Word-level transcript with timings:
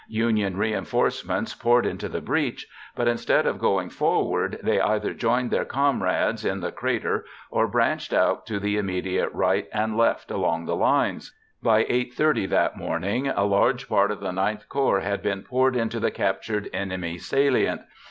Union 0.07 0.57
reinforcements 0.57 1.53
poured 1.53 1.85
into 1.85 2.09
the 2.09 2.21
breach; 2.21 2.65
but, 2.95 3.07
instead 3.07 3.45
of 3.45 3.59
going 3.59 3.87
forward, 3.87 4.57
they 4.63 4.81
either 4.81 5.13
joined 5.13 5.51
their 5.51 5.63
comrades 5.63 6.43
in 6.43 6.59
the 6.59 6.71
crater 6.71 7.23
or 7.51 7.67
branched 7.67 8.11
out 8.11 8.43
to 8.47 8.59
the 8.59 8.77
immediate 8.79 9.29
right 9.31 9.67
and 9.71 9.95
left 9.95 10.31
along 10.31 10.65
the 10.65 10.75
lines. 10.75 11.35
By 11.61 11.83
8:30 11.83 12.49
that 12.49 12.75
morning 12.77 13.27
a 13.27 13.43
large 13.43 13.87
part 13.87 14.09
of 14.09 14.21
the 14.21 14.31
IX 14.33 14.65
Corps 14.65 15.01
had 15.01 15.21
been 15.21 15.43
poured 15.43 15.75
into 15.75 15.99
the 15.99 16.09
captured 16.09 16.67
enemy 16.73 17.19
salient. 17.19 17.81